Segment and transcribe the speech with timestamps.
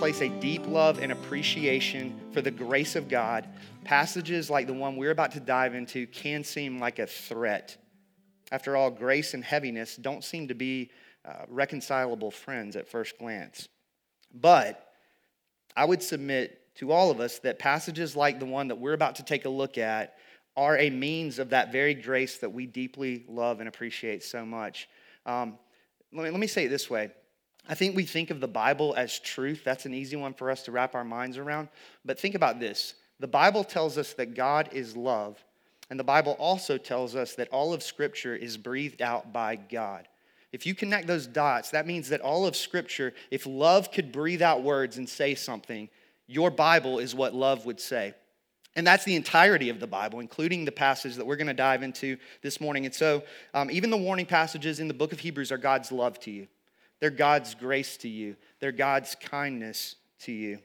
[0.00, 3.46] place a deep love and appreciation for the grace of God,
[3.84, 7.76] passages like the one we're about to dive into can seem like a threat.
[8.50, 10.90] After all, grace and heaviness don't seem to be
[11.26, 13.68] uh, reconcilable friends at first glance.
[14.32, 14.90] But
[15.76, 19.16] I would submit to all of us that passages like the one that we're about
[19.16, 20.14] to take a look at
[20.56, 24.88] are a means of that very grace that we deeply love and appreciate so much.
[25.26, 25.58] Um,
[26.10, 27.10] let, me, let me say it this way.
[27.70, 29.62] I think we think of the Bible as truth.
[29.64, 31.68] That's an easy one for us to wrap our minds around.
[32.04, 35.42] But think about this the Bible tells us that God is love,
[35.88, 40.08] and the Bible also tells us that all of Scripture is breathed out by God.
[40.52, 44.42] If you connect those dots, that means that all of Scripture, if love could breathe
[44.42, 45.88] out words and say something,
[46.26, 48.14] your Bible is what love would say.
[48.74, 51.84] And that's the entirety of the Bible, including the passage that we're going to dive
[51.84, 52.84] into this morning.
[52.84, 53.22] And so,
[53.54, 56.48] um, even the warning passages in the book of Hebrews are God's love to you,
[57.00, 60.58] they're God's grace to you, they're God's kindness to you.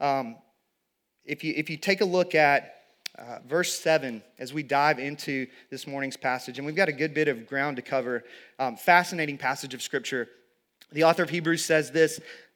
[0.00, 0.36] Um,
[1.24, 2.76] if, you if you take a look at
[3.18, 7.12] uh, verse 7 as we dive into this morning's passage, and we've got a good
[7.12, 8.24] bit of ground to cover,
[8.58, 10.28] um, fascinating passage of Scripture.
[10.92, 12.20] The author of Hebrews says this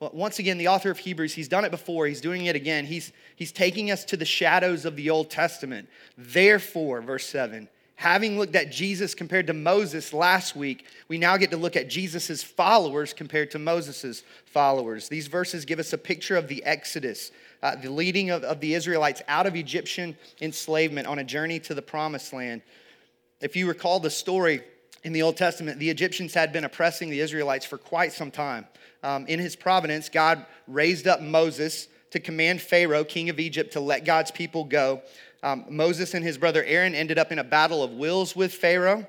[0.00, 2.84] Once again, the author of Hebrews, he's done it before, he's doing it again.
[2.84, 5.88] He's, he's taking us to the shadows of the Old Testament.
[6.18, 11.50] Therefore, verse 7, having looked at Jesus compared to Moses last week, we now get
[11.52, 15.08] to look at Jesus' followers compared to Moses' followers.
[15.08, 17.30] These verses give us a picture of the Exodus,
[17.62, 21.74] uh, the leading of, of the Israelites out of Egyptian enslavement on a journey to
[21.74, 22.62] the promised land.
[23.40, 24.62] If you recall the story
[25.04, 28.66] in the Old Testament, the Egyptians had been oppressing the Israelites for quite some time
[29.04, 33.80] um, in his providence, God raised up Moses to command Pharaoh, king of Egypt, to
[33.80, 35.02] let God's people go.
[35.42, 39.06] Um, Moses and his brother Aaron ended up in a battle of wills with Pharaoh.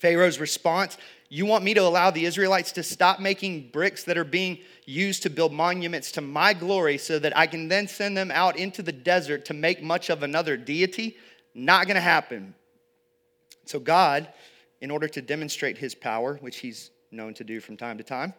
[0.00, 4.24] Pharaoh's response You want me to allow the Israelites to stop making bricks that are
[4.24, 8.32] being used to build monuments to my glory so that I can then send them
[8.32, 11.16] out into the desert to make much of another deity?
[11.54, 12.54] Not going to happen.
[13.66, 14.26] So, God,
[14.82, 18.34] in order to demonstrate his power, which he's known to do from time to time,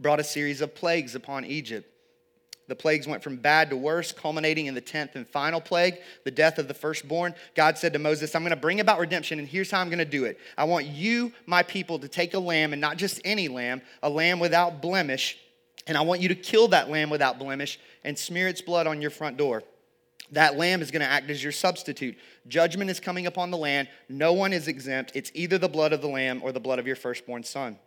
[0.00, 1.88] brought a series of plagues upon Egypt.
[2.66, 6.30] The plagues went from bad to worse, culminating in the 10th and final plague, the
[6.32, 7.34] death of the firstborn.
[7.54, 9.98] God said to Moses, I'm going to bring about redemption, and here's how I'm going
[9.98, 10.38] to do it.
[10.58, 14.10] I want you, my people, to take a lamb, and not just any lamb, a
[14.10, 15.38] lamb without blemish,
[15.86, 19.00] and I want you to kill that lamb without blemish and smear its blood on
[19.00, 19.62] your front door.
[20.32, 22.16] That lamb is going to act as your substitute.
[22.48, 23.88] Judgment is coming upon the land.
[24.08, 25.12] No one is exempt.
[25.14, 27.78] It's either the blood of the lamb or the blood of your firstborn son.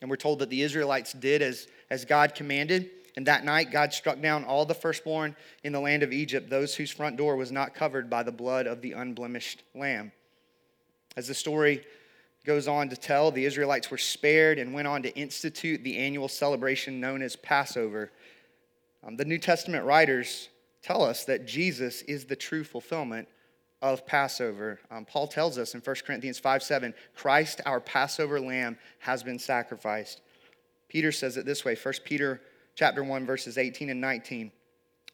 [0.00, 2.90] And we're told that the Israelites did as, as God commanded.
[3.16, 6.74] And that night, God struck down all the firstborn in the land of Egypt, those
[6.74, 10.12] whose front door was not covered by the blood of the unblemished lamb.
[11.16, 11.84] As the story
[12.44, 16.28] goes on to tell, the Israelites were spared and went on to institute the annual
[16.28, 18.10] celebration known as Passover.
[19.06, 20.48] Um, the New Testament writers
[20.82, 23.28] tell us that Jesus is the true fulfillment
[23.80, 24.80] of Passover.
[24.90, 29.38] Um, Paul tells us in 1 Corinthians 5 7, Christ, our Passover lamb, has been
[29.38, 30.20] sacrificed.
[30.88, 32.40] Peter says it this way 1 Peter
[32.74, 34.52] chapter 1, verses 18 and 19.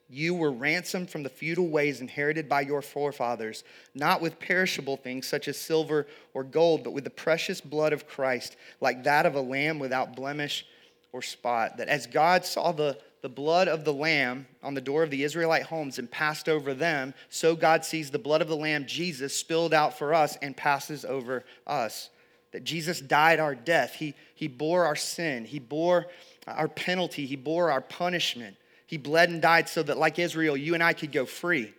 [0.08, 3.64] You were ransomed from the futile ways inherited by your forefathers,
[3.94, 8.06] not with perishable things such as silver or gold, but with the precious blood of
[8.06, 10.66] Christ, like that of a lamb without blemish
[11.12, 11.78] or spot.
[11.78, 15.24] That as God saw the the blood of the lamb on the door of the
[15.24, 19.34] Israelite homes and passed over them, so God sees the blood of the lamb, Jesus,
[19.34, 22.10] spilled out for us and passes over us.
[22.52, 23.94] That Jesus died our death.
[23.94, 25.46] He, he bore our sin.
[25.46, 26.08] He bore
[26.46, 27.24] our penalty.
[27.24, 28.58] He bore our punishment.
[28.86, 31.72] He bled and died so that, like Israel, you and I could go free.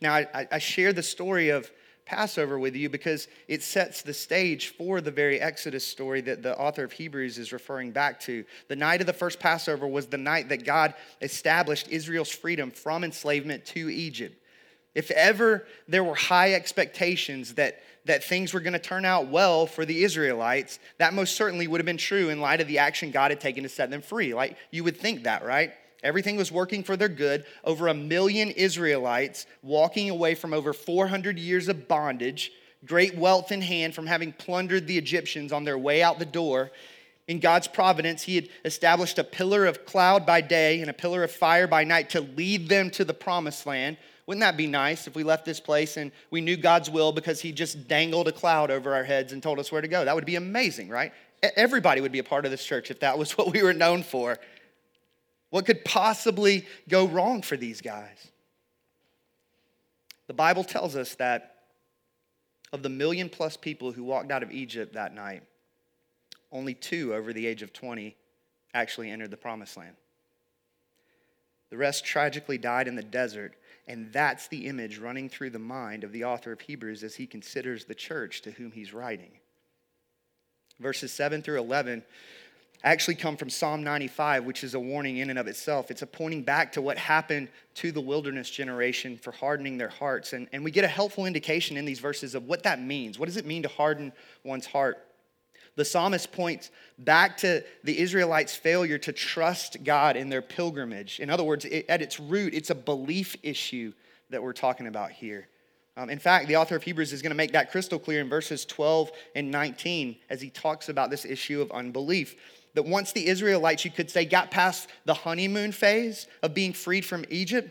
[0.00, 1.70] Now, I, I share the story of
[2.10, 6.58] Passover with you because it sets the stage for the very Exodus story that the
[6.58, 8.44] author of Hebrews is referring back to.
[8.66, 13.04] The night of the first Passover was the night that God established Israel's freedom from
[13.04, 14.36] enslavement to Egypt.
[14.92, 19.68] If ever there were high expectations that, that things were going to turn out well
[19.68, 23.12] for the Israelites, that most certainly would have been true in light of the action
[23.12, 24.34] God had taken to set them free.
[24.34, 25.74] Like you would think that, right?
[26.02, 27.44] Everything was working for their good.
[27.64, 32.52] Over a million Israelites walking away from over 400 years of bondage,
[32.84, 36.70] great wealth in hand from having plundered the Egyptians on their way out the door.
[37.28, 41.22] In God's providence, He had established a pillar of cloud by day and a pillar
[41.22, 43.98] of fire by night to lead them to the promised land.
[44.26, 47.40] Wouldn't that be nice if we left this place and we knew God's will because
[47.40, 50.04] He just dangled a cloud over our heads and told us where to go?
[50.04, 51.12] That would be amazing, right?
[51.56, 54.02] Everybody would be a part of this church if that was what we were known
[54.02, 54.38] for.
[55.50, 58.28] What could possibly go wrong for these guys?
[60.28, 61.56] The Bible tells us that
[62.72, 65.42] of the million plus people who walked out of Egypt that night,
[66.52, 68.16] only two over the age of 20
[68.74, 69.96] actually entered the promised land.
[71.70, 73.54] The rest tragically died in the desert,
[73.86, 77.26] and that's the image running through the mind of the author of Hebrews as he
[77.26, 79.30] considers the church to whom he's writing.
[80.78, 82.04] Verses 7 through 11
[82.82, 85.90] actually come from Psalm 95, which is a warning in and of itself.
[85.90, 90.32] It's a pointing back to what happened to the wilderness generation for hardening their hearts.
[90.32, 93.18] And, and we get a helpful indication in these verses of what that means.
[93.18, 94.12] What does it mean to harden
[94.44, 95.06] one's heart?
[95.76, 101.20] The psalmist points back to the Israelites' failure to trust God in their pilgrimage.
[101.20, 103.92] In other words, it, at its root, it's a belief issue
[104.30, 105.48] that we're talking about here.
[105.96, 108.28] Um, in fact, the author of Hebrews is going to make that crystal clear in
[108.28, 112.36] verses 12 and 19 as he talks about this issue of unbelief
[112.74, 117.04] that once the Israelites, you could say, got past the honeymoon phase of being freed
[117.04, 117.70] from Egypt,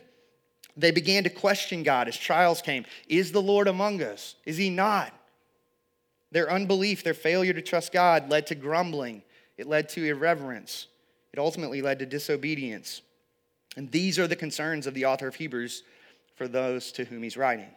[0.75, 2.85] they began to question God as trials came.
[3.07, 4.35] Is the Lord among us?
[4.45, 5.13] Is he not?
[6.31, 9.23] Their unbelief, their failure to trust God led to grumbling.
[9.57, 10.87] It led to irreverence.
[11.33, 13.01] It ultimately led to disobedience.
[13.75, 15.83] And these are the concerns of the author of Hebrews
[16.35, 17.69] for those to whom he's writing.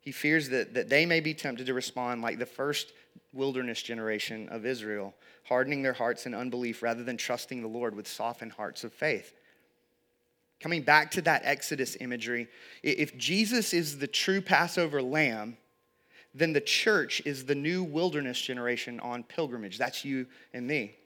[0.00, 2.92] He fears that, that they may be tempted to respond like the first
[3.32, 5.14] wilderness generation of Israel,
[5.44, 9.34] hardening their hearts in unbelief rather than trusting the Lord with softened hearts of faith.
[10.60, 12.48] Coming back to that Exodus imagery,
[12.82, 15.56] if Jesus is the true Passover lamb,
[16.34, 19.78] then the church is the new wilderness generation on pilgrimage.
[19.78, 20.96] That's you and me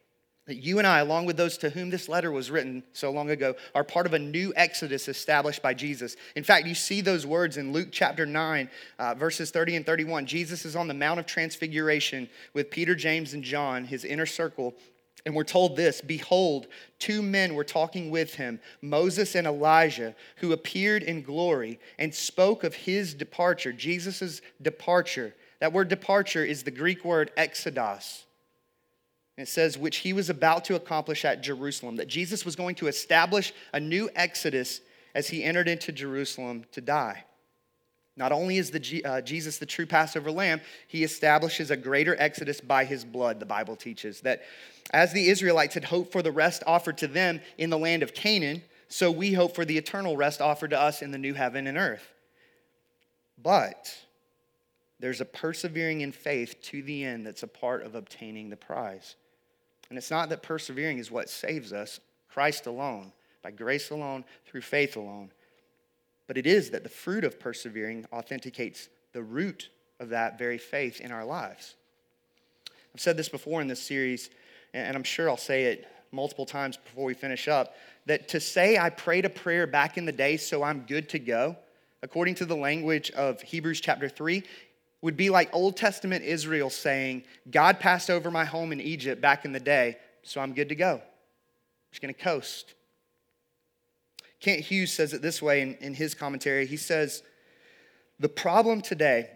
[0.47, 3.31] that you and I, along with those to whom this letter was written so long
[3.31, 6.17] ago, are part of a new exodus established by Jesus.
[6.37, 10.25] In fact, you see those words in Luke chapter 9, uh, verses 30 and 31.
[10.27, 14.75] Jesus is on the Mount of Transfiguration with Peter, James, and John, his inner circle.
[15.25, 16.69] And we're told this Behold,
[17.01, 22.63] two men were talking with him, Moses and Elijah, who appeared in glory and spoke
[22.63, 25.35] of his departure, Jesus' departure.
[25.59, 28.27] That word departure is the Greek word exodos
[29.37, 32.87] it says, which he was about to accomplish at Jerusalem, that Jesus was going to
[32.87, 34.81] establish a new exodus
[35.15, 37.25] as he entered into Jerusalem to die.
[38.17, 42.63] Not only is the, uh, Jesus the true Passover lamb, he establishes a greater exodus
[42.63, 44.23] by his blood, the Bible teaches.
[44.23, 44.43] That
[44.91, 48.15] as the Israelites had hoped for the rest offered to them in the land of
[48.15, 51.67] Canaan, so we hope for the eternal rest offered to us in the new heaven
[51.67, 52.09] and earth.
[53.43, 53.95] But
[54.99, 59.17] there's a persevering in faith to the end that's a part of obtaining the prize.
[59.89, 63.13] And it's not that persevering is what saves us, Christ alone,
[63.43, 65.31] by grace alone, through faith alone.
[66.27, 69.71] But it is that the fruit of persevering authenticates the root
[70.01, 71.75] of that very faith in our lives.
[72.95, 74.31] I've said this before in this series,
[74.75, 77.75] and I'm sure I'll say it multiple times before we finish up
[78.07, 81.19] that to say I prayed a prayer back in the day so I'm good to
[81.19, 81.57] go,
[82.03, 84.43] according to the language of Hebrews chapter 3,
[85.03, 89.45] would be like Old Testament Israel saying, God passed over my home in Egypt back
[89.45, 90.95] in the day, so I'm good to go.
[90.95, 92.75] I'm just going to coast.
[94.41, 96.67] Kent Hughes says it this way in, in his commentary.
[96.67, 97.23] He says,
[98.19, 99.31] The problem today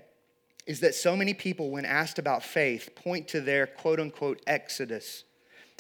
[0.67, 5.25] is that so many people, when asked about faith, point to their quote unquote exodus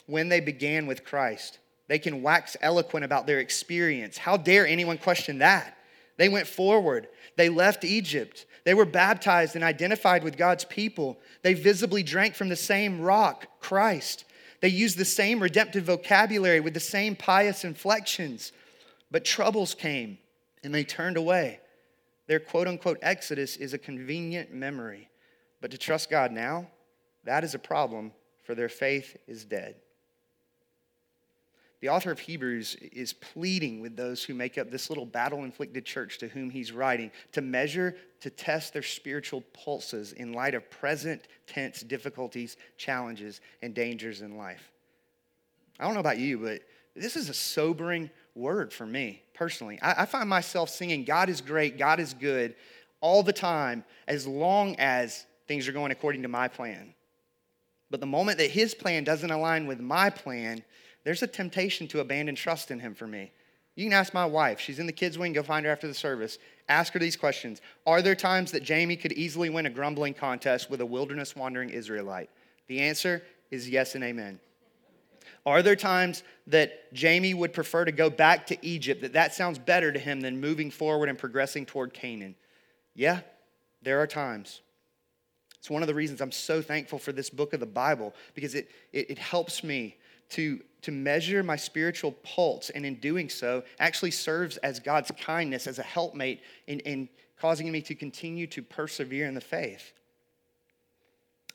[0.06, 1.58] when they began with Christ.
[1.87, 4.18] They can wax eloquent about their experience.
[4.18, 5.76] How dare anyone question that?
[6.21, 7.09] They went forward.
[7.37, 8.45] They left Egypt.
[8.65, 11.19] They were baptized and identified with God's people.
[11.41, 14.27] They visibly drank from the same rock, Christ.
[14.61, 18.53] They used the same redemptive vocabulary with the same pious inflections.
[19.11, 20.19] But troubles came
[20.62, 21.61] and they turned away.
[22.27, 25.09] Their quote unquote exodus is a convenient memory.
[25.62, 26.67] But to trust God now,
[27.25, 28.12] that is a problem,
[28.45, 29.77] for their faith is dead.
[31.80, 35.87] The author of Hebrews is pleading with those who make up this little battle inflicted
[35.87, 40.70] church to whom he's writing to measure, to test their spiritual pulses in light of
[40.70, 44.70] present tense difficulties, challenges, and dangers in life.
[45.78, 46.60] I don't know about you, but
[46.94, 49.78] this is a sobering word for me personally.
[49.80, 52.54] I, I find myself singing, God is great, God is good
[53.00, 56.92] all the time, as long as things are going according to my plan.
[57.90, 60.62] But the moment that his plan doesn't align with my plan,
[61.04, 63.33] there's a temptation to abandon trust in him for me.
[63.76, 64.61] You can ask my wife.
[64.61, 65.33] She's in the kids' wing.
[65.33, 66.38] Go find her after the service.
[66.69, 70.71] Ask her these questions Are there times that Jamie could easily win a grumbling contest
[70.71, 72.30] with a wilderness wandering Israelite?
[72.66, 74.40] The answer is yes and amen.
[75.47, 79.59] Are there times that Jamie would prefer to go back to Egypt, that that sounds
[79.59, 82.35] better to him than moving forward and progressing toward Canaan?
[82.95, 83.21] Yeah,
[83.83, 84.61] there are times.
[85.59, 88.54] It's one of the reasons I'm so thankful for this book of the Bible because
[88.54, 89.97] it, it, it helps me
[90.30, 95.66] to, to measure my spiritual pulse, and in doing so, actually serves as God's kindness,
[95.66, 97.08] as a helpmate in, in
[97.40, 99.92] causing me to continue to persevere in the faith.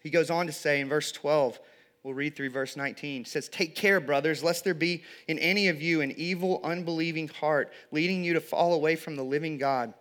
[0.01, 1.59] He goes on to say in verse 12,
[2.03, 5.81] we'll read through verse 19, says, Take care, brothers, lest there be in any of
[5.81, 9.93] you an evil, unbelieving heart, leading you to fall away from the living God.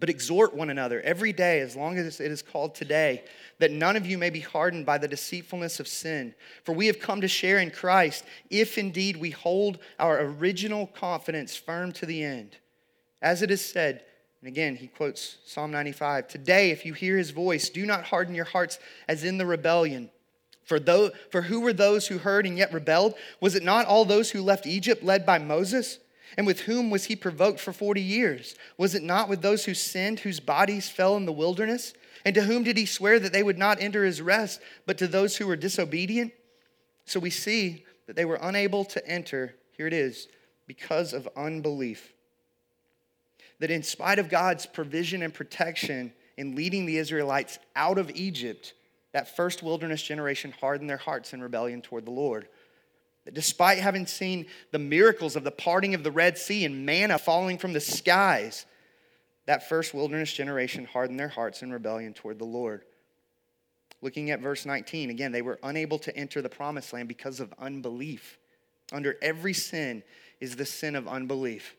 [0.00, 3.22] But exhort one another every day, as long as it is called today,
[3.58, 6.34] that none of you may be hardened by the deceitfulness of sin.
[6.64, 11.54] For we have come to share in Christ, if indeed we hold our original confidence
[11.54, 12.56] firm to the end.
[13.20, 14.02] As it is said,
[14.40, 18.34] and again, he quotes Psalm 95 Today, if you hear his voice, do not harden
[18.34, 20.10] your hearts as in the rebellion.
[20.64, 23.14] For, though, for who were those who heard and yet rebelled?
[23.40, 25.98] Was it not all those who left Egypt led by Moses?
[26.36, 28.54] And with whom was he provoked for 40 years?
[28.76, 31.92] Was it not with those who sinned, whose bodies fell in the wilderness?
[32.24, 35.06] And to whom did he swear that they would not enter his rest, but to
[35.06, 36.32] those who were disobedient?
[37.04, 40.28] So we see that they were unable to enter, here it is,
[40.66, 42.12] because of unbelief.
[43.58, 48.74] That in spite of God's provision and protection in leading the Israelites out of Egypt,
[49.12, 52.48] that first wilderness generation hardened their hearts in rebellion toward the Lord.
[53.24, 57.18] That despite having seen the miracles of the parting of the Red Sea and manna
[57.18, 58.66] falling from the skies,
[59.46, 62.84] that first wilderness generation hardened their hearts in rebellion toward the Lord.
[64.02, 67.52] Looking at verse 19, again, they were unable to enter the promised land because of
[67.58, 68.38] unbelief.
[68.92, 70.02] Under every sin
[70.40, 71.76] is the sin of unbelief.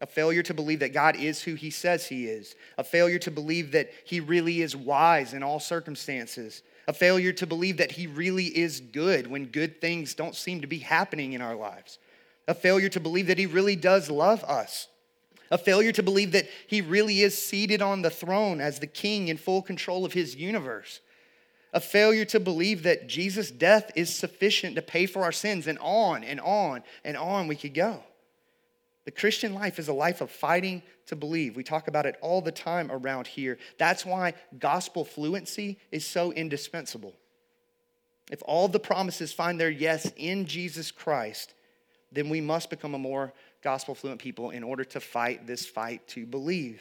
[0.00, 2.56] A failure to believe that God is who he says he is.
[2.78, 7.46] A failure to believe that he really is wise in all circumstances a failure to
[7.46, 11.40] believe that He really is good when good things don't seem to be happening in
[11.40, 12.00] our lives,
[12.48, 14.88] a failure to believe that He really does love us,
[15.52, 19.28] a failure to believe that He really is seated on the throne as the King
[19.28, 20.98] in full control of His universe.
[21.72, 25.78] A failure to believe that Jesus' death is sufficient to pay for our sins, and
[25.80, 28.02] on and on and on we could go.
[29.10, 31.56] The Christian life is a life of fighting to believe.
[31.56, 33.58] We talk about it all the time around here.
[33.76, 37.16] That's why gospel fluency is so indispensable.
[38.30, 41.54] If all the promises find their yes in Jesus Christ,
[42.12, 43.32] then we must become a more
[43.64, 46.80] gospel fluent people in order to fight this fight to believe.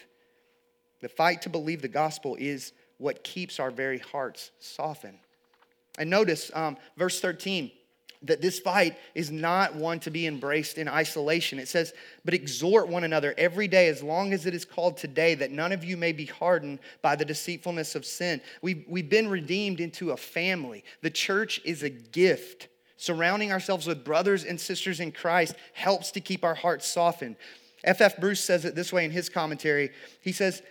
[1.02, 5.18] The fight to believe the gospel is what keeps our very hearts softened.
[5.98, 7.72] And notice um, verse 13
[8.22, 11.58] that this fight is not one to be embraced in isolation.
[11.58, 11.94] It says,
[12.26, 15.72] But exhort one another every day, as long as it is called today, that none
[15.72, 18.42] of you may be hardened by the deceitfulness of sin.
[18.62, 20.84] We've, we've been redeemed into a family.
[21.02, 22.68] The church is a gift.
[22.98, 27.38] Surrounding ourselves with brothers and sisters in Christ helps to keep our hearts softened.
[27.86, 28.16] F.F.
[28.16, 28.20] F.
[28.20, 29.92] Bruce says it this way in his commentary.
[30.22, 30.62] He says,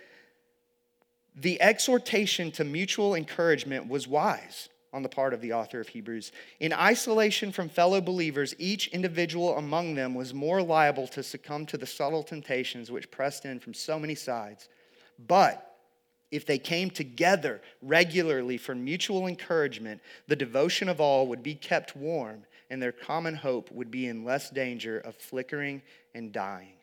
[1.35, 6.31] The exhortation to mutual encouragement was wise on the part of the author of Hebrews.
[6.59, 11.77] In isolation from fellow believers, each individual among them was more liable to succumb to
[11.77, 14.67] the subtle temptations which pressed in from so many sides.
[15.27, 15.75] But
[16.31, 21.95] if they came together regularly for mutual encouragement, the devotion of all would be kept
[21.95, 25.81] warm, and their common hope would be in less danger of flickering
[26.13, 26.73] and dying.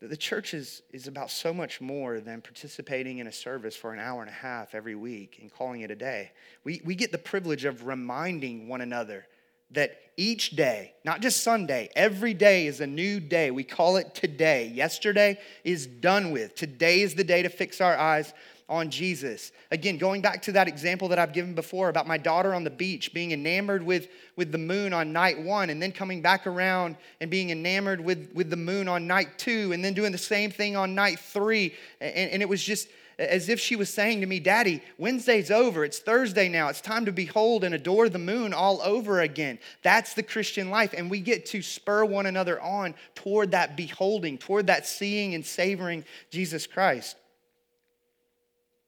[0.00, 3.98] The church is, is about so much more than participating in a service for an
[3.98, 6.32] hour and a half every week and calling it a day.
[6.64, 9.26] We, we get the privilege of reminding one another
[9.70, 13.50] that each day, not just Sunday, every day is a new day.
[13.50, 14.68] We call it today.
[14.68, 16.54] Yesterday is done with.
[16.54, 18.32] Today is the day to fix our eyes
[18.68, 19.52] on Jesus.
[19.70, 22.70] Again, going back to that example that I've given before about my daughter on the
[22.70, 26.96] beach being enamored with, with the moon on night one and then coming back around
[27.20, 30.50] and being enamored with, with the moon on night two and then doing the same
[30.50, 31.74] thing on night three.
[32.00, 35.84] And, and it was just as if she was saying to me, Daddy, Wednesday's over.
[35.84, 36.68] It's Thursday now.
[36.68, 39.58] It's time to behold and adore the moon all over again.
[39.82, 40.92] That's the Christian life.
[40.92, 45.46] And we get to spur one another on toward that beholding, toward that seeing and
[45.46, 47.16] savoring Jesus Christ.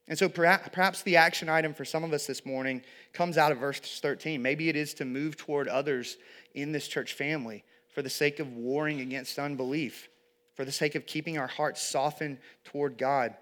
[0.09, 2.81] And so perhaps the action item for some of us this morning
[3.13, 4.41] comes out of verse 13.
[4.41, 6.17] Maybe it is to move toward others
[6.55, 7.63] in this church family
[7.93, 10.09] for the sake of warring against unbelief,
[10.55, 13.35] for the sake of keeping our hearts softened toward God.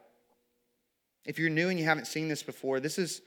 [1.25, 3.21] If you're new and you haven't seen this before, this is,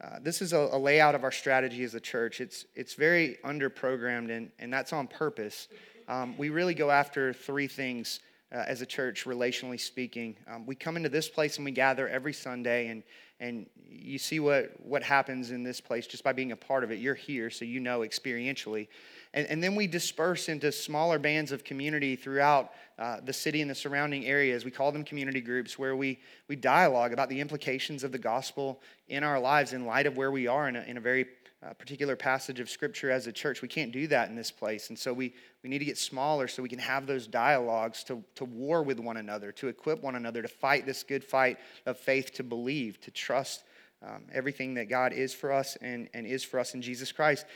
[0.00, 2.40] uh, this is a, a, layout of our strategy as a church.
[2.40, 5.66] It's, it's very under programmed, and, and that's on purpose.
[6.06, 8.20] Um, we really go after three things
[8.52, 10.36] uh, as a church, relationally speaking.
[10.46, 13.02] Um, we come into this place and we gather every Sunday, and,
[13.40, 16.90] and you see what, what happens in this place just by being a part of
[16.90, 16.96] it.
[16.98, 18.88] You're here, so you know experientially.
[19.32, 23.70] And, and then we disperse into smaller bands of community throughout uh, the city and
[23.70, 24.64] the surrounding areas.
[24.64, 28.80] We call them community groups where we, we dialogue about the implications of the gospel
[29.08, 31.26] in our lives in light of where we are in a, in a very
[31.62, 33.62] uh, particular passage of scripture as a church.
[33.62, 34.88] We can't do that in this place.
[34.88, 38.22] And so we, we need to get smaller so we can have those dialogues to,
[38.34, 41.98] to war with one another, to equip one another, to fight this good fight of
[41.98, 43.64] faith, to believe, to trust
[44.06, 47.46] um, everything that God is for us and, and is for us in Jesus Christ.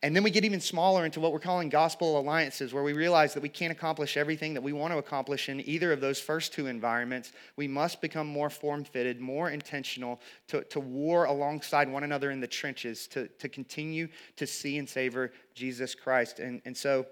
[0.00, 3.34] And then we get even smaller into what we're calling gospel alliances, where we realize
[3.34, 6.52] that we can't accomplish everything that we want to accomplish in either of those first
[6.52, 7.32] two environments.
[7.56, 12.40] We must become more form fitted, more intentional to, to war alongside one another in
[12.40, 16.38] the trenches, to, to continue to see and savor Jesus Christ.
[16.38, 17.04] And, and so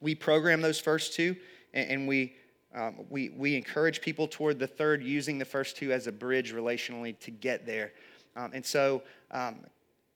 [0.00, 1.36] we program those first two,
[1.74, 2.36] and, and we,
[2.74, 6.54] um, we, we encourage people toward the third, using the first two as a bridge
[6.54, 7.92] relationally to get there.
[8.34, 9.56] Um, and so, um,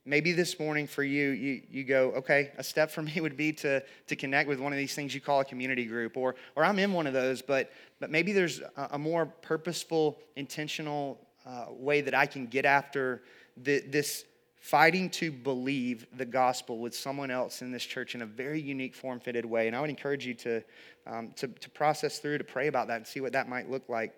[0.06, 3.52] Maybe this morning for you, you, you go, okay, a step for me would be
[3.54, 6.64] to, to connect with one of these things you call a community group, or, or
[6.64, 11.66] I'm in one of those, but, but maybe there's a, a more purposeful, intentional uh,
[11.70, 13.22] way that I can get after
[13.56, 14.24] the, this
[14.64, 18.94] fighting to believe the gospel with someone else in this church in a very unique,
[18.94, 19.66] form fitted way.
[19.66, 20.62] And I would encourage you to,
[21.06, 23.88] um, to, to process through, to pray about that, and see what that might look
[23.90, 24.14] like.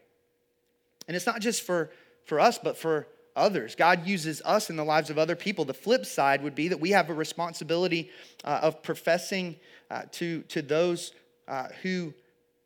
[1.09, 1.91] And it's not just for,
[2.25, 3.75] for us, but for others.
[3.75, 5.65] God uses us in the lives of other people.
[5.65, 8.11] The flip side would be that we have a responsibility
[8.45, 9.57] uh, of professing
[9.91, 11.13] uh, to, to those
[11.47, 12.15] uh, who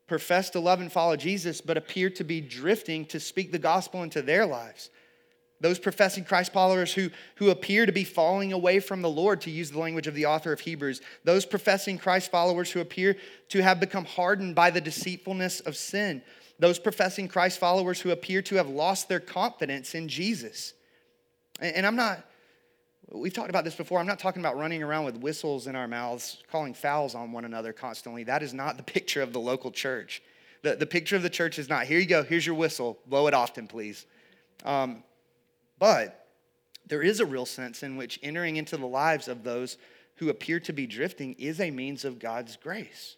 [0.07, 4.03] profess to love and follow Jesus but appear to be drifting to speak the gospel
[4.03, 4.91] into their lives.
[5.61, 9.51] Those professing Christ followers who, who appear to be falling away from the Lord, to
[9.51, 11.03] use the language of the author of Hebrews.
[11.25, 13.17] Those professing Christ followers who appear
[13.51, 16.23] to have become hardened by the deceitfulness of sin
[16.61, 20.75] those professing Christ followers who appear to have lost their confidence in Jesus.
[21.59, 22.23] And I'm not,
[23.11, 23.99] we've talked about this before.
[23.99, 27.47] I'm not talking about running around with whistles in our mouths, calling fouls on one
[27.47, 28.25] another constantly.
[28.25, 30.23] That is not the picture of the local church.
[30.63, 33.27] The, the picture of the church is not, here you go, here's your whistle, blow
[33.27, 34.05] it often, please.
[34.63, 35.03] Um,
[35.79, 36.27] but
[36.87, 39.79] there is a real sense in which entering into the lives of those
[40.17, 43.17] who appear to be drifting is a means of God's grace.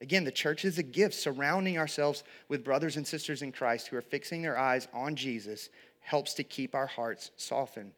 [0.00, 1.14] Again, the church is a gift.
[1.14, 5.70] Surrounding ourselves with brothers and sisters in Christ who are fixing their eyes on Jesus
[6.00, 7.92] helps to keep our hearts softened.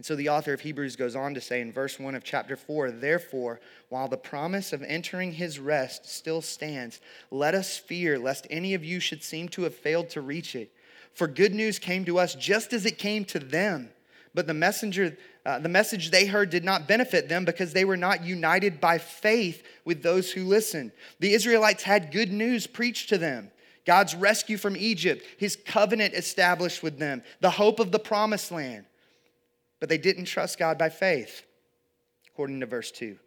[0.00, 2.56] And so the author of Hebrews goes on to say in verse 1 of chapter
[2.56, 8.46] 4 Therefore, while the promise of entering his rest still stands, let us fear lest
[8.48, 10.72] any of you should seem to have failed to reach it.
[11.12, 13.90] For good news came to us just as it came to them.
[14.34, 17.96] But the messenger, uh, the message they heard did not benefit them because they were
[17.96, 20.92] not united by faith with those who listened.
[21.18, 23.50] The Israelites had good news preached to them.
[23.86, 28.84] God's rescue from Egypt, his covenant established with them, the hope of the promised land.
[29.80, 31.42] But they didn't trust God by faith,
[32.28, 33.18] according to verse 2.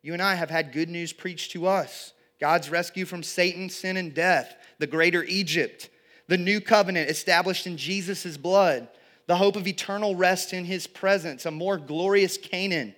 [0.00, 3.96] You and I have had good news preached to us God's rescue from Satan, sin,
[3.96, 5.90] and death, the greater Egypt,
[6.26, 8.88] the new covenant established in Jesus' blood
[9.26, 12.94] the hope of eternal rest in his presence, a more glorious Canaan.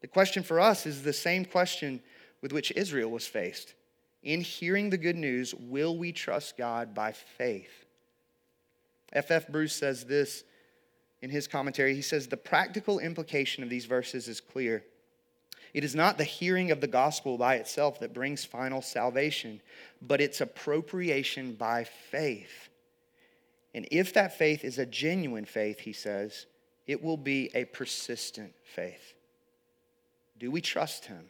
[0.00, 2.00] The question for us is the same question
[2.40, 3.74] with which Israel was faced.
[4.22, 7.84] In hearing the good news, will we trust God by faith?
[9.12, 9.44] F.F.
[9.44, 9.48] F.
[9.48, 10.44] Bruce says this
[11.22, 11.94] in his commentary.
[11.94, 14.84] He says, The practical implication of these verses is clear.
[15.74, 19.60] It is not the hearing of the gospel by itself that brings final salvation,
[20.00, 22.65] but its appropriation by faith.
[23.76, 26.46] And if that faith is a genuine faith, he says,
[26.86, 29.12] it will be a persistent faith.
[30.38, 31.26] Do we trust him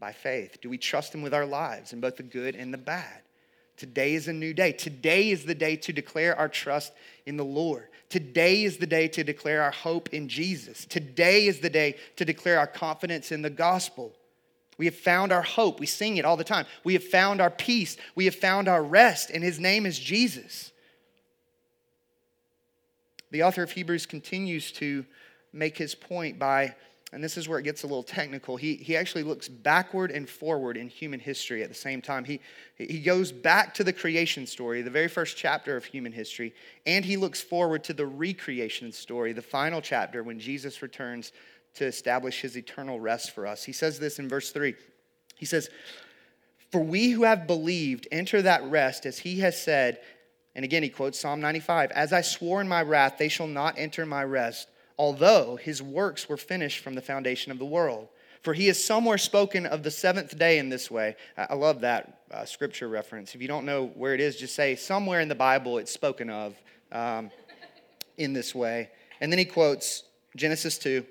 [0.00, 0.58] by faith?
[0.62, 3.20] Do we trust him with our lives in both the good and the bad?
[3.76, 4.72] Today is a new day.
[4.72, 6.94] Today is the day to declare our trust
[7.26, 7.88] in the Lord.
[8.08, 10.86] Today is the day to declare our hope in Jesus.
[10.86, 14.14] Today is the day to declare our confidence in the gospel.
[14.78, 15.78] We have found our hope.
[15.78, 16.64] We sing it all the time.
[16.84, 17.98] We have found our peace.
[18.14, 20.72] We have found our rest, and his name is Jesus.
[23.36, 25.04] The author of Hebrews continues to
[25.52, 26.74] make his point by,
[27.12, 30.26] and this is where it gets a little technical, he, he actually looks backward and
[30.26, 32.24] forward in human history at the same time.
[32.24, 32.40] He,
[32.78, 36.54] he goes back to the creation story, the very first chapter of human history,
[36.86, 41.32] and he looks forward to the recreation story, the final chapter when Jesus returns
[41.74, 43.64] to establish his eternal rest for us.
[43.64, 44.74] He says this in verse 3.
[45.34, 45.68] He says,
[46.72, 50.00] For we who have believed enter that rest, as he has said,
[50.56, 53.74] and again, he quotes Psalm 95 As I swore in my wrath, they shall not
[53.76, 58.08] enter my rest, although his works were finished from the foundation of the world.
[58.40, 61.16] For he has somewhere spoken of the seventh day in this way.
[61.36, 62.20] I love that.
[62.30, 63.34] uh, scripture reference.
[63.34, 66.30] If you don't know where it is, just say somewhere in the Bible it's spoken
[66.30, 66.54] of
[66.90, 67.30] um,
[68.16, 68.90] in this way.
[69.20, 70.04] And then he quotes
[70.36, 71.04] Genesis 2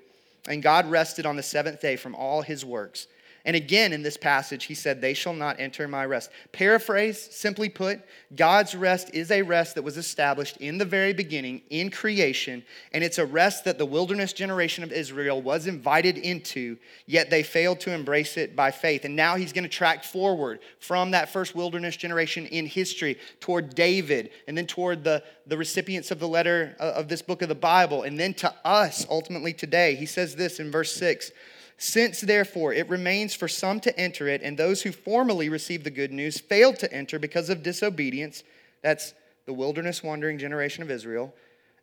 [0.48, 3.06] And God rested on the seventh day from all his works.
[3.46, 6.30] And again, in this passage, he said, They shall not enter my rest.
[6.50, 8.00] Paraphrase, simply put,
[8.34, 13.04] God's rest is a rest that was established in the very beginning, in creation, and
[13.04, 17.78] it's a rest that the wilderness generation of Israel was invited into, yet they failed
[17.80, 19.04] to embrace it by faith.
[19.04, 23.76] And now he's going to track forward from that first wilderness generation in history toward
[23.76, 27.48] David, and then toward the, the recipients of the letter uh, of this book of
[27.48, 29.94] the Bible, and then to us ultimately today.
[29.94, 31.30] He says this in verse 6.
[31.78, 35.90] Since, therefore, it remains for some to enter it, and those who formerly received the
[35.90, 38.42] good news failed to enter because of disobedience,
[38.82, 39.12] that's
[39.44, 41.34] the wilderness wandering generation of Israel.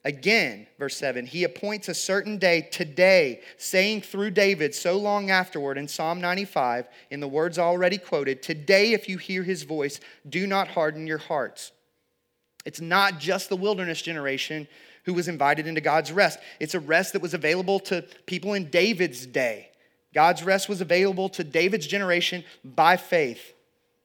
[0.06, 5.78] Again, verse 7, he appoints a certain day today, saying through David so long afterward
[5.78, 10.46] in Psalm 95, in the words already quoted, Today, if you hear his voice, do
[10.46, 11.72] not harden your hearts.
[12.66, 14.68] It's not just the wilderness generation
[15.06, 18.70] who was invited into God's rest, it's a rest that was available to people in
[18.70, 19.70] David's day.
[20.14, 23.54] God's rest was available to David's generation by faith.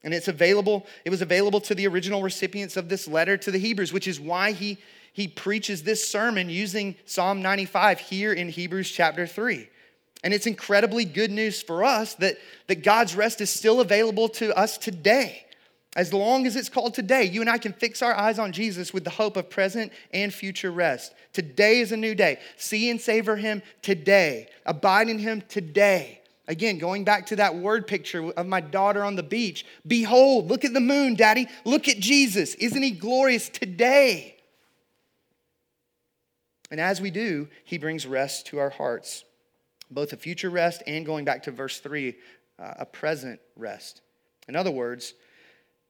[0.03, 3.57] And it's available, it was available to the original recipients of this letter to the
[3.57, 4.77] Hebrews, which is why he,
[5.13, 9.67] he preaches this sermon using Psalm 95 here in Hebrews chapter 3.
[10.23, 14.57] And it's incredibly good news for us that, that God's rest is still available to
[14.57, 15.45] us today.
[15.95, 18.93] As long as it's called today, you and I can fix our eyes on Jesus
[18.93, 21.13] with the hope of present and future rest.
[21.33, 22.39] Today is a new day.
[22.57, 24.49] See and savor Him today.
[24.65, 26.21] Abide in Him today.
[26.47, 29.65] Again, going back to that word picture of my daughter on the beach.
[29.85, 31.47] Behold, look at the moon, Daddy.
[31.65, 32.53] Look at Jesus.
[32.55, 34.35] Isn't He glorious today?
[36.69, 39.23] And as we do, He brings rest to our hearts,
[39.89, 42.15] both a future rest and going back to verse 3,
[42.59, 44.01] uh, a present rest.
[44.47, 45.15] In other words,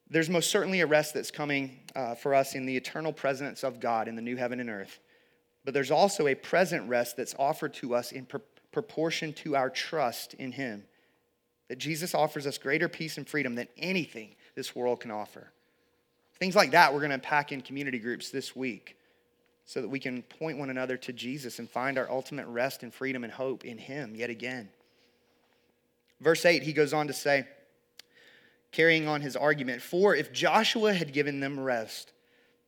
[0.09, 3.79] there's most certainly a rest that's coming uh, for us in the eternal presence of
[3.79, 4.99] God in the new heaven and earth.
[5.65, 8.37] But there's also a present rest that's offered to us in pr-
[8.71, 10.83] proportion to our trust in Him.
[11.67, 15.51] That Jesus offers us greater peace and freedom than anything this world can offer.
[16.39, 18.95] Things like that we're going to unpack in community groups this week
[19.65, 22.91] so that we can point one another to Jesus and find our ultimate rest and
[22.91, 24.69] freedom and hope in Him yet again.
[26.19, 27.45] Verse 8, he goes on to say,
[28.71, 29.81] carrying on his argument.
[29.81, 32.13] For if Joshua had given them rest,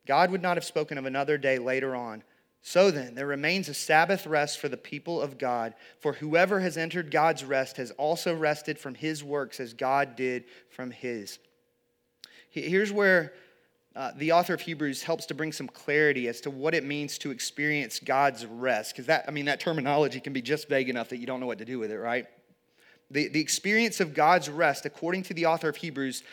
[0.07, 2.23] God would not have spoken of another day later on.
[2.63, 5.73] So then, there remains a Sabbath rest for the people of God.
[5.99, 10.45] For whoever has entered God's rest has also rested from his works as God did
[10.69, 11.39] from his.
[12.51, 13.33] Here's where
[13.95, 17.17] uh, the author of Hebrews helps to bring some clarity as to what it means
[17.19, 18.93] to experience God's rest.
[18.93, 21.47] Because that, I mean, that terminology can be just vague enough that you don't know
[21.47, 22.27] what to do with it, right?
[23.11, 26.23] The, the experience of God's rest, according to the author of Hebrews,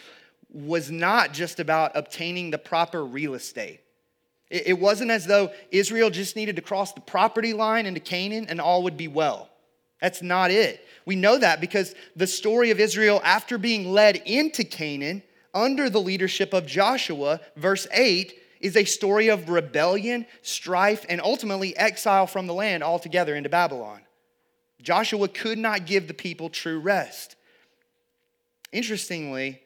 [0.51, 3.81] was not just about obtaining the proper real estate.
[4.51, 8.47] It, it wasn't as though Israel just needed to cross the property line into Canaan
[8.49, 9.51] and all would be well.
[10.01, 10.85] That's not it.
[11.05, 16.01] We know that because the story of Israel after being led into Canaan under the
[16.01, 22.47] leadership of Joshua, verse 8, is a story of rebellion, strife, and ultimately exile from
[22.47, 24.01] the land altogether into Babylon.
[24.83, 27.37] Joshua could not give the people true rest.
[28.73, 29.61] Interestingly,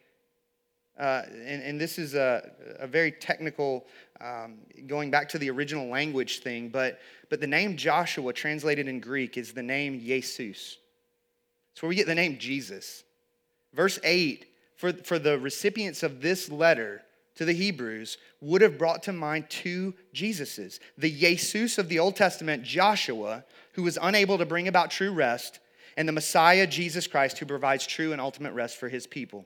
[0.98, 3.87] uh, and, and, this is a, a very technical,
[4.20, 9.01] um, going back to the original language thing, but, but the name Joshua, translated in
[9.01, 10.77] Greek, is the name Jesus.
[11.72, 13.05] It's where we get the name Jesus.
[13.72, 14.46] Verse 8,
[14.77, 17.03] for, for the recipients of this letter
[17.37, 22.16] to the Hebrews, would have brought to mind two Jesuses the Jesus of the Old
[22.16, 25.61] Testament, Joshua, who was unable to bring about true rest,
[25.97, 29.45] and the Messiah, Jesus Christ, who provides true and ultimate rest for his people.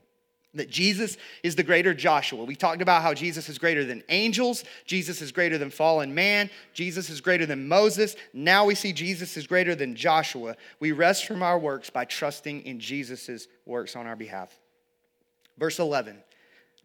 [0.53, 2.43] That Jesus is the greater Joshua.
[2.43, 6.49] We talked about how Jesus is greater than angels, Jesus is greater than fallen man,
[6.73, 8.15] Jesus is greater than Moses.
[8.33, 10.55] Now we see Jesus is greater than Joshua.
[10.79, 14.57] We rest from our works by trusting in Jesus' works on our behalf.
[15.57, 16.23] Verse 11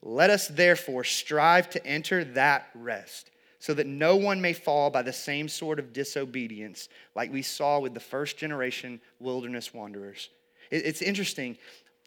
[0.03, 3.32] Let us therefore strive to enter that rest
[3.63, 7.79] so that no one may fall by the same sort of disobedience like we saw
[7.79, 10.31] with the first generation wilderness wanderers.
[10.73, 11.57] It's interesting.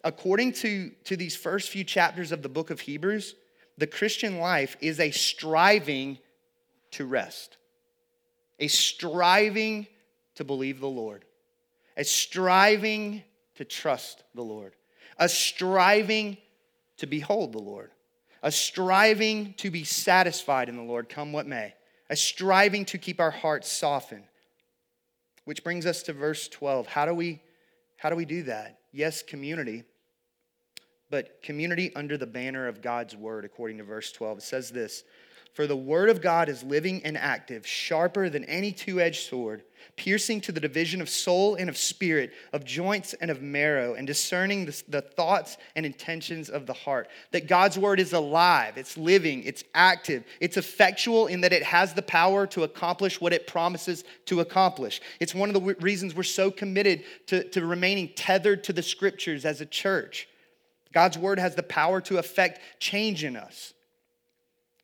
[0.04, 3.36] According to, to these first few chapters of the book of Hebrews,
[3.78, 6.18] the Christian life is a striving
[6.92, 7.56] to rest,
[8.60, 9.88] a striving
[10.36, 11.24] to believe the Lord,
[11.96, 13.24] a striving
[13.56, 14.74] to trust the Lord,
[15.18, 16.36] a striving
[16.98, 17.92] to behold the Lord
[18.46, 21.74] a striving to be satisfied in the Lord, come what may,
[22.12, 24.24] a striving to keep our hearts softened.
[25.46, 26.86] Which brings us to verse 12.
[26.86, 27.42] How do we,
[27.98, 28.80] how do, we do that?
[28.92, 29.84] Yes, community,
[31.10, 34.38] but community under the banner of God's word, according to verse 12.
[34.38, 35.04] It says this
[35.56, 39.64] For the word of God is living and active, sharper than any two edged sword
[39.96, 44.06] piercing to the division of soul and of spirit, of joints and of marrow, and
[44.06, 47.08] discerning the, the, thoughts and intentions of the heart.
[47.32, 51.94] That God's word is alive, it's living, it's active, it's effectual in that it has
[51.94, 55.02] the power to accomplish what it promises to accomplish.
[55.20, 58.84] It's one of the w- reasons we're so committed to, to remaining tethered to the
[58.84, 60.28] scriptures as a church.
[60.94, 63.74] God's word has the power to affect change in us.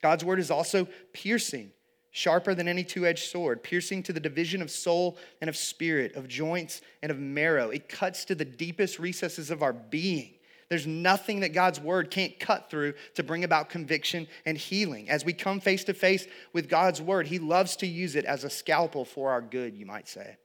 [0.02, 1.72] God's word is also piercing
[2.12, 6.16] sharper than any two edged sword, piercing to the division of soul and of spirit,
[6.16, 7.70] of joints and of marrow.
[7.70, 10.34] It cuts to the deepest recesses of our being.
[10.70, 15.10] There's nothing that God's word can't cut through to bring about conviction and healing.
[15.10, 18.44] As we come face to face with God's word, He loves to use it as
[18.44, 20.38] a scalpel for our good, you might say.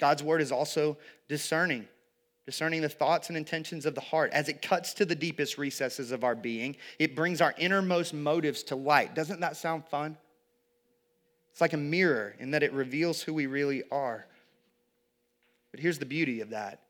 [0.00, 0.96] God's word is also
[1.28, 1.86] discerning,
[2.46, 4.32] discerning the thoughts and intentions of the heart.
[4.32, 8.62] As it cuts to the deepest recesses of our being, it brings our innermost motives
[8.64, 9.14] to light.
[9.14, 10.16] Doesn't that sound fun?
[11.52, 14.26] It's like a mirror in that it reveals who we really are.
[15.70, 16.80] But here's the beauty of that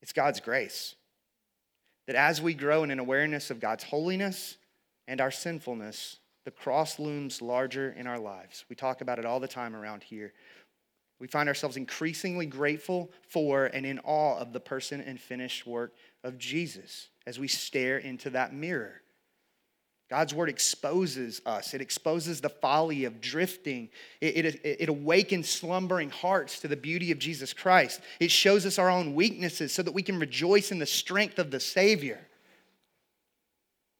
[0.00, 0.94] it's God's grace.
[2.06, 4.56] That as we grow in an awareness of God's holiness
[5.06, 8.64] and our sinfulness, the cross looms larger in our lives.
[8.70, 10.32] We talk about it all the time around here.
[11.20, 15.94] We find ourselves increasingly grateful for and in awe of the person and finished work
[16.22, 19.02] of Jesus as we stare into that mirror.
[20.08, 21.74] God's word exposes us.
[21.74, 23.90] It exposes the folly of drifting.
[24.22, 28.00] It, it, it, awakens slumbering hearts to the beauty of Jesus Christ.
[28.18, 31.50] It shows us our own weaknesses so that we can rejoice in the strength of
[31.50, 32.26] the Savior.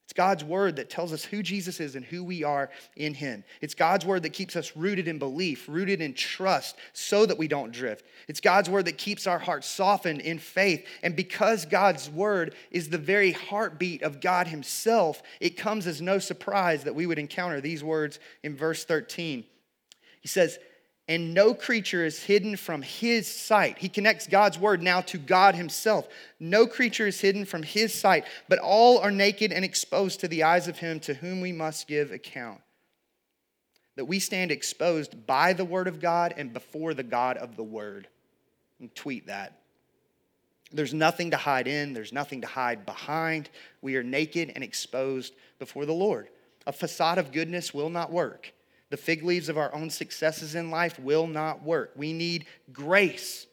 [0.09, 3.44] It's God's word that tells us who Jesus is and who we are in him.
[3.61, 7.47] It's God's word that keeps us rooted in belief, rooted in trust, so that we
[7.47, 8.07] don't drift.
[8.27, 10.87] It's God's word that keeps our hearts softened in faith.
[11.03, 16.18] And because God's word is the very heartbeat of God himself, it comes as no
[16.18, 19.44] surprise that we would encounter these words in verse 13.
[20.23, 20.59] He says,
[21.09, 23.79] and no creature is hidden from his sight.
[23.79, 26.07] He connects God's word now to God himself.
[26.38, 30.42] No creature is hidden from his sight, but all are naked and exposed to the
[30.42, 32.61] eyes of him to whom we must give account.
[33.97, 37.64] That we stand exposed by the word of God and before the God of the
[37.64, 38.07] word.
[38.79, 39.55] And tweet that.
[40.71, 43.49] There's nothing to hide in, there's nothing to hide behind.
[43.81, 46.29] We are naked and exposed before the Lord.
[46.66, 48.53] A facade of goodness will not work.
[48.90, 51.92] The fig leaves of our own successes in life will not work.
[51.94, 53.46] We need grace,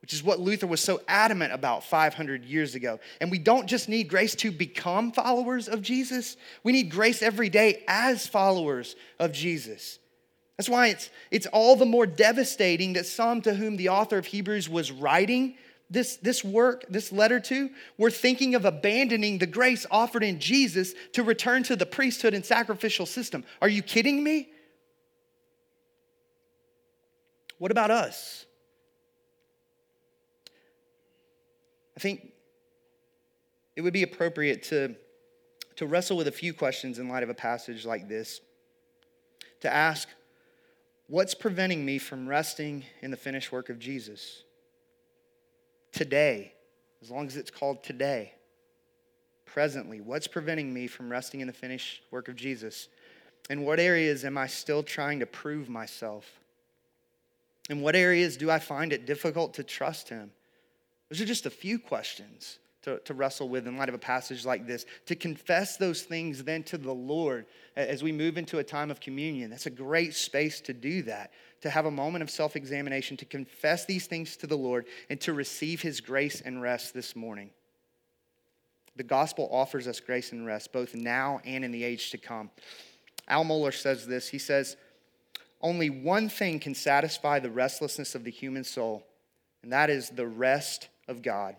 [0.00, 3.00] which is what Luther was so adamant about 500 years ago.
[3.20, 7.48] And we don't just need grace to become followers of Jesus, we need grace every
[7.48, 9.98] day as followers of Jesus.
[10.56, 14.26] That's why it's, it's all the more devastating that some to whom the author of
[14.26, 15.56] Hebrews was writing
[15.90, 20.94] this, this work, this letter to, we're thinking of abandoning the grace offered in Jesus
[21.12, 23.44] to return to the priesthood and sacrificial system.
[23.60, 24.48] Are you kidding me?
[27.58, 28.46] What about us?
[31.96, 32.32] I think
[33.76, 34.96] it would be appropriate to,
[35.76, 38.40] to wrestle with a few questions in light of a passage like this.
[39.60, 40.08] To ask,
[41.06, 44.42] what's preventing me from resting in the finished work of Jesus?
[45.94, 46.52] Today,
[47.00, 48.34] as long as it's called today,
[49.46, 52.88] presently, what's preventing me from resting in the finished work of Jesus?
[53.48, 56.40] In what areas am I still trying to prove myself?
[57.70, 60.30] In what areas do I find it difficult to trust Him?
[61.08, 64.44] Those are just a few questions to, to wrestle with in light of a passage
[64.46, 64.86] like this.
[65.06, 69.00] To confess those things then to the Lord as we move into a time of
[69.00, 69.50] communion.
[69.50, 71.32] That's a great space to do that
[71.64, 75.18] to have a moment of self examination, to confess these things to the Lord, and
[75.22, 77.48] to receive His grace and rest this morning.
[78.96, 82.50] The gospel offers us grace and rest both now and in the age to come.
[83.28, 84.76] Al Mohler says this He says,
[85.62, 89.06] Only one thing can satisfy the restlessness of the human soul,
[89.62, 91.56] and that is the rest of God.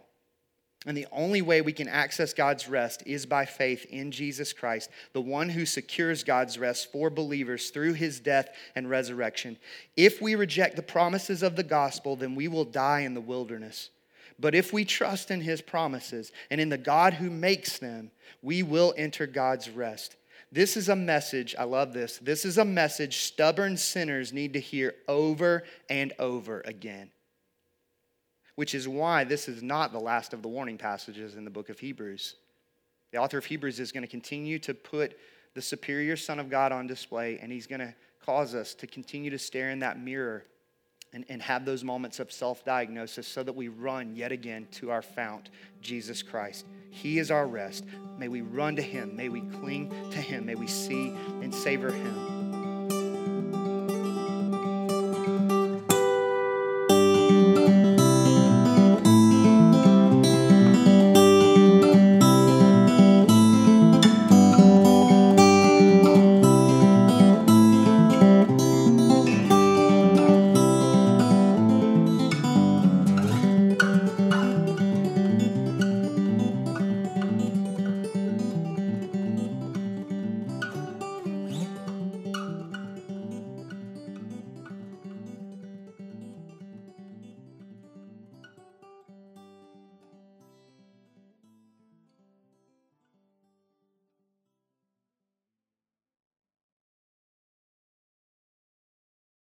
[0.86, 4.92] And the only way we can access God's rest is by faith in Jesus Christ,
[5.14, 9.58] the one who secures God's rest for believers through his death and resurrection.
[9.98, 13.90] If we reject the promises of the gospel, then we will die in the wilderness.
[14.38, 18.12] But if we trust in his promises and in the God who makes them,
[18.44, 20.18] we will enter God's rest.
[20.52, 22.20] This is a message, I love this.
[22.20, 27.10] This is a message stubborn sinners need to hear over and over again
[28.56, 31.70] which is why this is not the last of the warning passages in the book
[31.70, 32.36] of Hebrews.
[33.12, 35.18] The author of Hebrews is going to continue to put
[35.54, 37.94] the superior Son of God on display, and he's going to
[38.26, 40.46] cause us to continue to stare in that mirror
[41.14, 44.92] and, and have those moments of self diagnosis so that we run yet again to
[44.92, 45.50] our fount,
[45.82, 46.66] Jesus Christ.
[46.90, 47.86] He is our rest.
[48.18, 49.16] May we run to Him.
[49.16, 50.46] May we cling to Him.
[50.46, 52.35] May we see and savor Him.